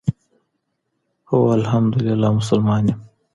[1.33, 3.01] هو ألحمد لله مسلمان يم،